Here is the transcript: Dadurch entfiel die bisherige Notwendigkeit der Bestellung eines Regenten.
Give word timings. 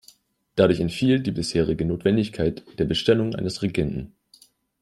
Dadurch 0.55 0.79
entfiel 0.79 1.19
die 1.19 1.29
bisherige 1.29 1.85
Notwendigkeit 1.85 2.63
der 2.79 2.85
Bestellung 2.85 3.35
eines 3.35 3.61
Regenten. 3.61 4.13